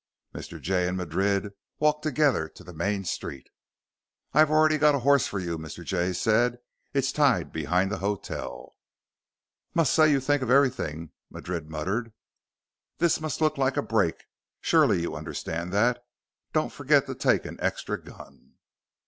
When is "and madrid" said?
0.87-1.53